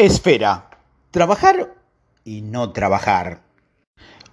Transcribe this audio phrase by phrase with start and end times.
[0.00, 0.70] Esfera.
[1.10, 1.74] Trabajar
[2.24, 3.42] y no trabajar.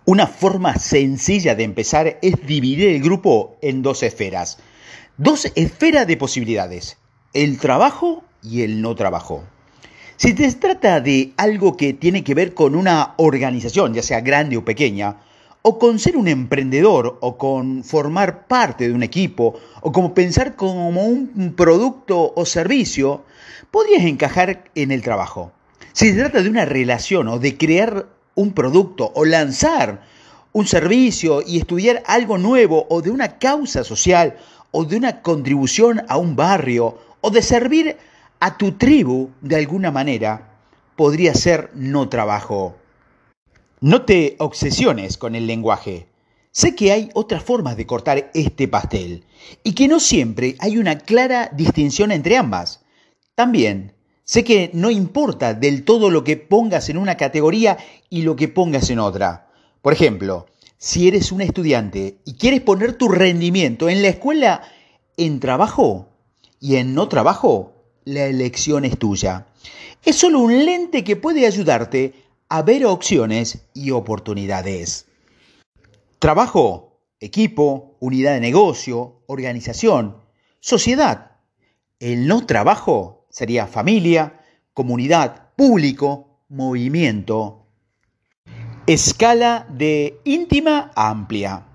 [0.06, 4.60] Una forma sencilla de empezar es dividir el grupo en dos esferas.
[5.18, 6.96] Dos esferas de posibilidades.
[7.34, 9.44] El trabajo y el no trabajo.
[10.16, 14.56] Si se trata de algo que tiene que ver con una organización, ya sea grande
[14.56, 15.18] o pequeña,
[15.64, 20.56] o con ser un emprendedor, o con formar parte de un equipo, o como pensar
[20.56, 23.26] como un producto o servicio,
[23.70, 25.52] podrías encajar en el trabajo.
[25.98, 30.04] Si se trata de una relación o de crear un producto o lanzar
[30.54, 34.38] un servicio y estudiar algo nuevo o de una causa social
[34.70, 37.98] o de una contribución a un barrio o de servir
[38.40, 40.60] a tu tribu de alguna manera,
[40.96, 42.76] podría ser no trabajo.
[43.82, 46.10] No te obsesiones con el lenguaje.
[46.52, 49.26] Sé que hay otras formas de cortar este pastel
[49.64, 52.86] y que no siempre hay una clara distinción entre ambas.
[53.34, 53.97] También
[54.28, 57.78] Sé que no importa del todo lo que pongas en una categoría
[58.10, 59.48] y lo que pongas en otra.
[59.82, 60.48] Por ejemplo,
[60.78, 64.64] si eres un estudiante y quieres poner tu rendimiento en la escuela
[65.16, 66.10] en trabajo
[66.60, 67.72] y en no trabajo,
[68.04, 69.48] la elección es tuya.
[70.04, 72.14] Es solo un lente que puede ayudarte
[72.50, 75.06] a ver opciones y oportunidades.
[76.20, 80.18] Trabajo, equipo, unidad de negocio, organización,
[80.60, 81.38] sociedad.
[82.02, 84.34] El no trabajo Sería familia,
[84.74, 87.68] comunidad, público, movimiento.
[88.88, 91.68] Escala de íntima a amplia.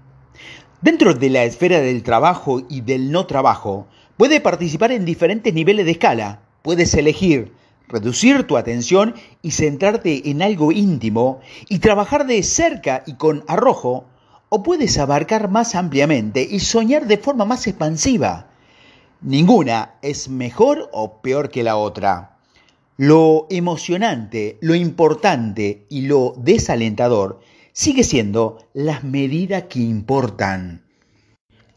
[0.81, 5.85] Dentro de la esfera del trabajo y del no trabajo, puede participar en diferentes niveles
[5.85, 6.43] de escala.
[6.63, 7.53] Puedes elegir
[7.87, 11.39] reducir tu atención y centrarte en algo íntimo
[11.69, 14.07] y trabajar de cerca y con arrojo,
[14.49, 18.49] o puedes abarcar más ampliamente y soñar de forma más expansiva.
[19.25, 22.39] Ninguna es mejor o peor que la otra.
[22.97, 27.39] Lo emocionante, lo importante y lo desalentador
[27.73, 30.85] sigue siendo las medidas que importan.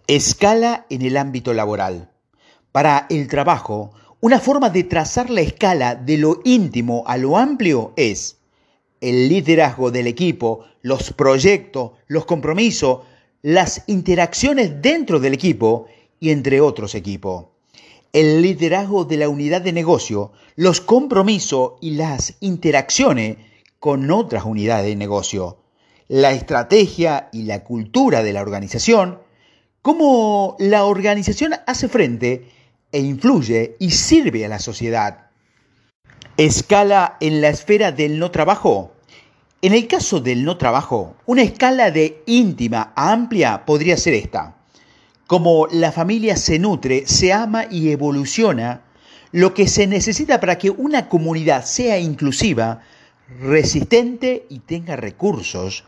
[0.08, 2.10] Escala en el ámbito laboral.
[2.72, 3.92] Para el trabajo,
[4.22, 8.40] una forma de trazar la escala de lo íntimo a lo amplio es
[9.02, 13.02] el liderazgo del equipo, los proyectos, los compromisos,
[13.44, 15.86] las interacciones dentro del equipo
[16.20, 17.46] y entre otros equipos.
[18.14, 23.38] El liderazgo de la unidad de negocio, los compromisos y las interacciones
[23.80, 25.58] con otras unidades de negocio,
[26.08, 29.20] la estrategia y la cultura de la organización,
[29.82, 32.50] cómo la organización hace frente
[32.92, 35.28] e influye y sirve a la sociedad.
[36.38, 38.94] Escala en la esfera del no trabajo.
[39.62, 44.56] En el caso del no trabajo, una escala de íntima a amplia podría ser esta.
[45.28, 48.82] Como la familia se nutre, se ama y evoluciona,
[49.32, 52.82] lo que se necesita para que una comunidad sea inclusiva,
[53.42, 55.84] resistente y tenga recursos,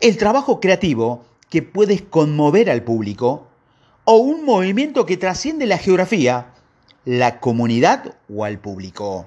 [0.00, 3.46] el trabajo creativo que puede conmover al público,
[4.04, 6.48] o un movimiento que trasciende la geografía,
[7.04, 9.26] la comunidad o al público.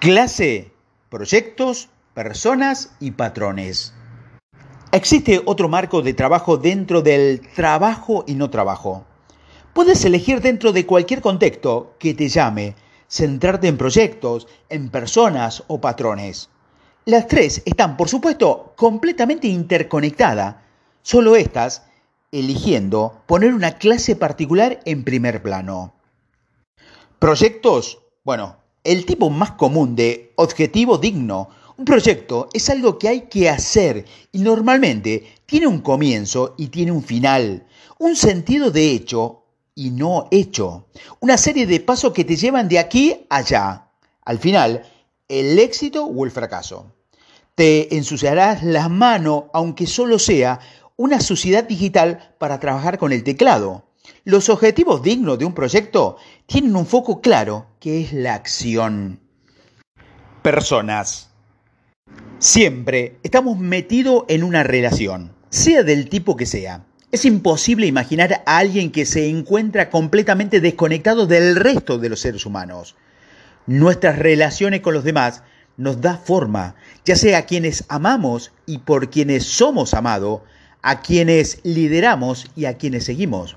[0.00, 0.72] Clase,
[1.10, 3.94] proyectos, personas y patrones.
[4.94, 9.06] Existe otro marco de trabajo dentro del trabajo y no trabajo.
[9.72, 12.74] Puedes elegir dentro de cualquier contexto que te llame,
[13.08, 16.50] centrarte en proyectos, en personas o patrones.
[17.06, 20.56] Las tres están, por supuesto, completamente interconectadas,
[21.00, 21.84] solo estas
[22.30, 25.94] eligiendo poner una clase particular en primer plano.
[27.18, 33.20] Proyectos, bueno, el tipo más común de objetivo digno un proyecto es algo que hay
[33.22, 37.66] que hacer y normalmente tiene un comienzo y tiene un final,
[37.98, 39.44] un sentido de hecho
[39.74, 40.86] y no hecho,
[41.20, 43.88] una serie de pasos que te llevan de aquí a allá.
[44.24, 44.84] Al final,
[45.28, 46.92] el éxito o el fracaso.
[47.54, 50.60] Te ensuciarás las manos aunque solo sea
[50.96, 53.84] una suciedad digital para trabajar con el teclado.
[54.24, 56.16] Los objetivos dignos de un proyecto
[56.46, 59.20] tienen un foco claro que es la acción.
[60.42, 61.31] Personas.
[62.42, 66.84] Siempre estamos metidos en una relación, sea del tipo que sea.
[67.12, 72.44] Es imposible imaginar a alguien que se encuentra completamente desconectado del resto de los seres
[72.44, 72.96] humanos.
[73.68, 75.44] Nuestras relaciones con los demás
[75.76, 76.74] nos da forma,
[77.04, 80.40] ya sea a quienes amamos y por quienes somos amados,
[80.82, 83.56] a quienes lideramos y a quienes seguimos,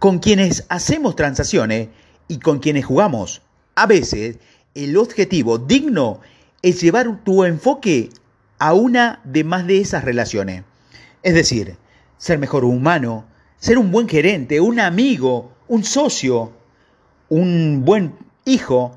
[0.00, 1.88] con quienes hacemos transacciones
[2.28, 3.40] y con quienes jugamos.
[3.74, 4.36] A veces,
[4.74, 8.10] el objetivo digno es llevar tu enfoque
[8.58, 10.64] a una de más de esas relaciones.
[11.22, 11.76] Es decir,
[12.18, 13.26] ser mejor humano,
[13.58, 16.52] ser un buen gerente, un amigo, un socio,
[17.28, 18.14] un buen
[18.44, 18.96] hijo,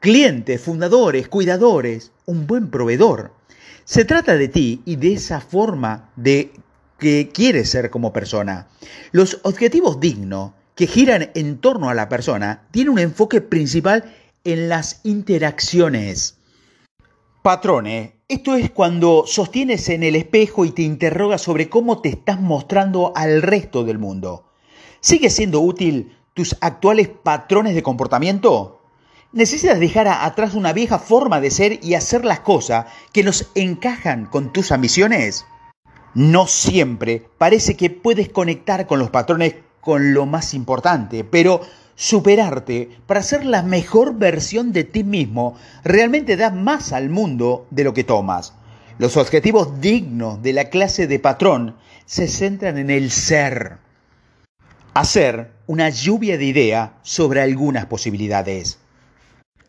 [0.00, 3.32] clientes, fundadores, cuidadores, un buen proveedor.
[3.84, 6.52] Se trata de ti y de esa forma de
[6.98, 8.68] que quieres ser como persona.
[9.12, 14.14] Los objetivos dignos que giran en torno a la persona tienen un enfoque principal
[14.44, 16.38] en las interacciones.
[17.42, 22.38] Patrones, esto es cuando sostienes en el espejo y te interrogas sobre cómo te estás
[22.38, 24.44] mostrando al resto del mundo.
[25.00, 28.82] ¿Sigue siendo útil tus actuales patrones de comportamiento?
[29.32, 34.26] ¿Necesitas dejar atrás una vieja forma de ser y hacer las cosas que nos encajan
[34.26, 35.46] con tus ambiciones?
[36.12, 41.62] No siempre parece que puedes conectar con los patrones con lo más importante, pero
[42.00, 47.84] superarte para ser la mejor versión de ti mismo realmente da más al mundo de
[47.84, 48.54] lo que tomas.
[48.96, 51.76] Los objetivos dignos de la clase de patrón
[52.06, 53.76] se centran en el ser.
[54.94, 58.78] Hacer una lluvia de idea sobre algunas posibilidades.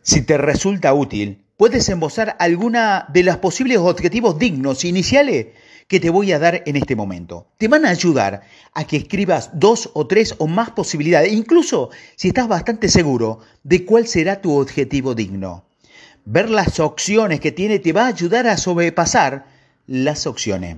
[0.02, 5.48] Si te resulta útil, puedes embosar alguna de los posibles objetivos dignos iniciales
[5.92, 7.48] que te voy a dar en este momento.
[7.58, 8.44] Te van a ayudar
[8.74, 13.84] a que escribas dos o tres o más posibilidades, incluso si estás bastante seguro de
[13.84, 15.66] cuál será tu objetivo digno.
[16.24, 19.48] Ver las opciones que tiene te va a ayudar a sobrepasar
[19.86, 20.78] las opciones.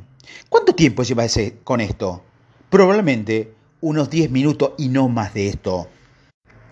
[0.49, 2.23] ¿Cuánto tiempo llevas con esto?
[2.71, 5.89] Probablemente unos 10 minutos y no más de esto.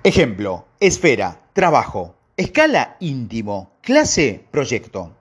[0.03, 5.15] Ejemplo, esfera, trabajo, escala íntimo, clase, proyecto.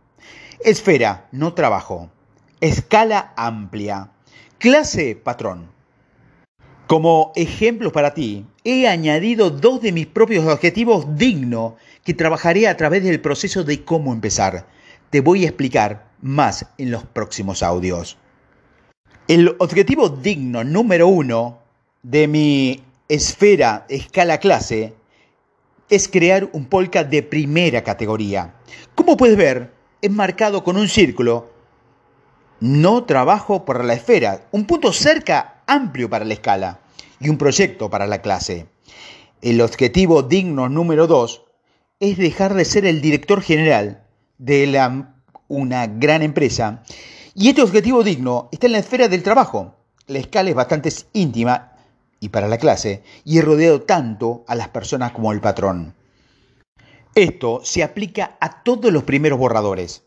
[0.64, 2.08] Esfera, no trabajo.
[2.60, 4.10] Escala amplia.
[4.58, 5.70] Clase patrón.
[6.86, 11.72] Como ejemplos para ti, he añadido dos de mis propios objetivos dignos
[12.04, 14.66] que trabajaré a través del proceso de cómo empezar.
[15.08, 18.18] Te voy a explicar más en los próximos audios.
[19.26, 21.60] El objetivo digno número uno
[22.02, 24.92] de mi esfera escala clase
[25.88, 28.54] es crear un polka de primera categoría.
[28.94, 29.72] Como puedes ver,
[30.02, 31.58] es marcado con un círculo
[32.60, 36.80] no trabajo para la esfera, un punto cerca amplio para la escala
[37.18, 38.66] y un proyecto para la clase.
[39.42, 41.44] El objetivo digno número dos
[41.98, 44.02] es dejar de ser el director general
[44.38, 44.92] de
[45.48, 46.82] una gran empresa.
[47.34, 49.74] Y este objetivo digno está en la esfera del trabajo.
[50.06, 51.72] La escala es bastante íntima
[52.20, 55.94] y para la clase y he rodeado tanto a las personas como el patrón.
[57.14, 60.04] Esto se aplica a todos los primeros borradores.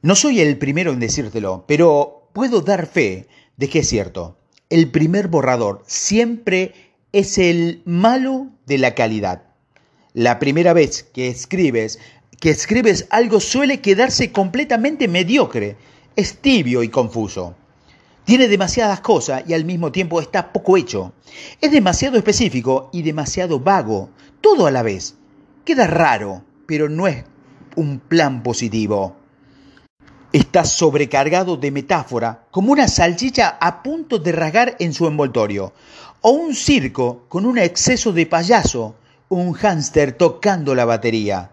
[0.00, 4.38] No soy el primero en decírtelo, pero puedo dar fe de que es cierto.
[4.70, 6.72] El primer borrador siempre
[7.10, 9.42] es el malo de la calidad.
[10.14, 11.98] La primera vez que escribes,
[12.38, 15.76] que escribes algo suele quedarse completamente mediocre,
[16.14, 17.56] es tibio y confuso.
[18.24, 21.12] Tiene demasiadas cosas y al mismo tiempo está poco hecho.
[21.60, 24.10] Es demasiado específico y demasiado vago,
[24.40, 25.16] todo a la vez.
[25.64, 27.24] Queda raro, pero no es
[27.74, 29.17] un plan positivo.
[30.32, 35.72] Está sobrecargado de metáfora, como una salchicha a punto de rasgar en su envoltorio,
[36.20, 38.94] o un circo con un exceso de payaso,
[39.30, 41.52] un hámster tocando la batería.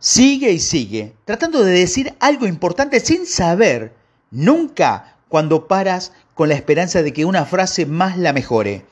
[0.00, 3.94] Sigue y sigue, tratando de decir algo importante sin saber,
[4.32, 8.84] nunca cuando paras con la esperanza de que una frase más la mejore.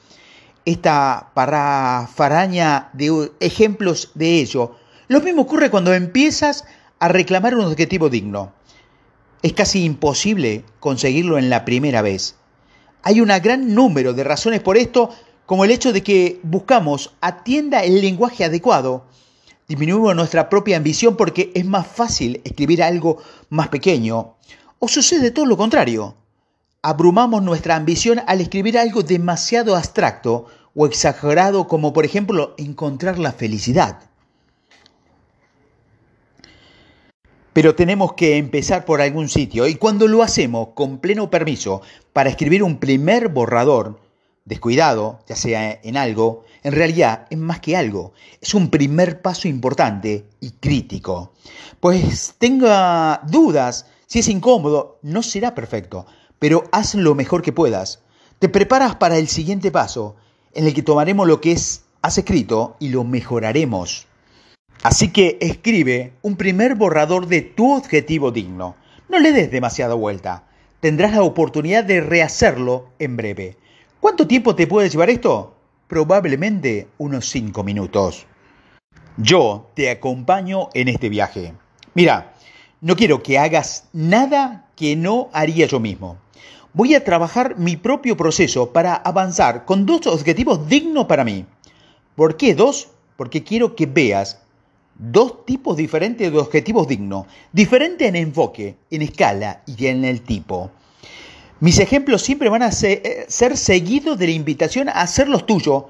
[0.64, 4.76] Esta parafaraña de ejemplos de ello,
[5.08, 6.64] lo mismo ocurre cuando empiezas
[7.00, 8.52] a reclamar un objetivo digno.
[9.42, 12.36] Es casi imposible conseguirlo en la primera vez.
[13.02, 15.10] Hay un gran número de razones por esto,
[15.46, 19.06] como el hecho de que buscamos atienda el lenguaje adecuado,
[19.66, 23.16] disminuimos nuestra propia ambición porque es más fácil escribir algo
[23.48, 24.34] más pequeño,
[24.78, 26.16] o sucede todo lo contrario.
[26.82, 33.32] Abrumamos nuestra ambición al escribir algo demasiado abstracto o exagerado como por ejemplo encontrar la
[33.32, 34.09] felicidad.
[37.52, 42.30] Pero tenemos que empezar por algún sitio y cuando lo hacemos con pleno permiso para
[42.30, 43.98] escribir un primer borrador,
[44.44, 49.48] descuidado, ya sea en algo, en realidad es más que algo, es un primer paso
[49.48, 51.32] importante y crítico.
[51.80, 56.06] Pues tenga dudas, si es incómodo, no será perfecto,
[56.38, 58.00] pero haz lo mejor que puedas.
[58.38, 60.16] Te preparas para el siguiente paso,
[60.52, 64.06] en el que tomaremos lo que has escrito y lo mejoraremos.
[64.82, 68.76] Así que escribe un primer borrador de tu objetivo digno.
[69.10, 70.44] No le des demasiada vuelta.
[70.80, 73.58] Tendrás la oportunidad de rehacerlo en breve.
[74.00, 75.54] ¿Cuánto tiempo te puede llevar esto?
[75.86, 78.26] Probablemente unos 5 minutos.
[79.18, 81.52] Yo te acompaño en este viaje.
[81.92, 82.32] Mira,
[82.80, 86.16] no quiero que hagas nada que no haría yo mismo.
[86.72, 91.44] Voy a trabajar mi propio proceso para avanzar con dos objetivos dignos para mí.
[92.16, 92.88] ¿Por qué dos?
[93.18, 94.40] Porque quiero que veas
[95.00, 100.70] dos tipos diferentes de objetivos dignos, diferentes en enfoque, en escala y en el tipo.
[101.60, 105.46] Mis ejemplos siempre van a ser, eh, ser seguidos de la invitación a hacer los
[105.46, 105.84] tuyos,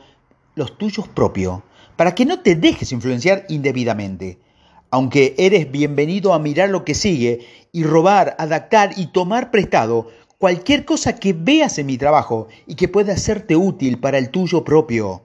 [0.55, 1.61] los tuyos propios,
[1.97, 4.39] para que no te dejes influenciar indebidamente.
[4.93, 10.85] Aunque eres bienvenido a mirar lo que sigue y robar, adaptar y tomar prestado cualquier
[10.85, 15.23] cosa que veas en mi trabajo y que pueda serte útil para el tuyo propio.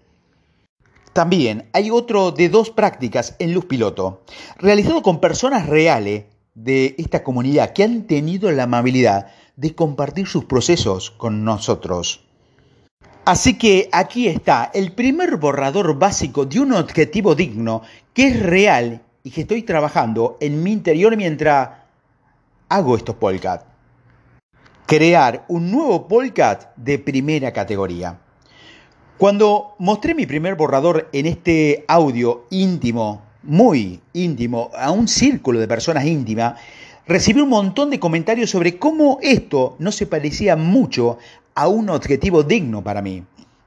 [1.15, 4.23] También hay otro de dos prácticas en Luz Piloto,
[4.57, 10.43] realizado con personas reales de esta comunidad que han tenido la amabilidad de compartir sus
[10.43, 12.25] procesos con nosotros.
[13.23, 17.81] Así que aquí está el primer borrador básico de un objetivo digno
[18.13, 21.69] que es real y que estoy trabajando en mi interior mientras
[22.67, 23.65] hago estos podcast.
[24.85, 28.19] Crear un nuevo podcast de primera categoría.
[29.17, 35.69] Cuando mostré mi primer borrador en este audio íntimo, muy íntimo, a un círculo de
[35.69, 36.59] personas íntimas,
[37.07, 41.17] recibí un montón de comentarios sobre cómo esto no se parecía mucho
[41.53, 43.23] a un objetivo digno para mí.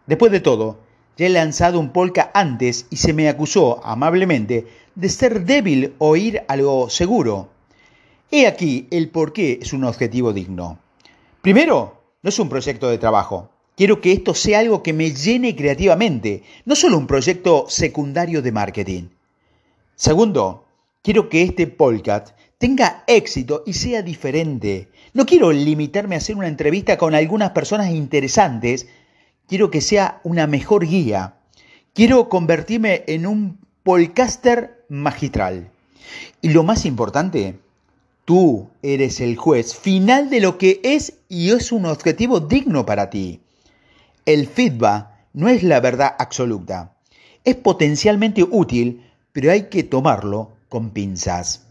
[0.06, 0.80] Después de todo,
[1.16, 6.14] ya he lanzado un polka antes y se me acusó amablemente de ser débil o
[6.16, 6.42] ir
[6.90, 7.48] seguro.
[8.30, 10.78] He aquí el por qué es un objetivo digno.
[11.40, 13.48] Primero, no es un proyecto de trabajo.
[13.78, 18.50] Quiero que esto sea algo que me llene creativamente, no solo un proyecto secundario de
[18.50, 19.04] marketing.
[19.94, 20.64] Segundo,
[21.00, 24.88] quiero que este podcast tenga éxito y sea diferente.
[25.14, 28.88] No quiero limitarme a hacer una entrevista con algunas personas interesantes,
[29.46, 31.36] quiero que sea una mejor guía.
[31.94, 35.70] Quiero convertirme en un podcaster magistral.
[36.42, 37.60] Y lo más importante,
[38.24, 43.08] tú eres el juez final de lo que es y es un objetivo digno para
[43.08, 43.40] ti.
[44.28, 46.92] El feedback no es la verdad absoluta.
[47.44, 51.66] Es potencialmente útil, pero hay que tomarlo con pinzas.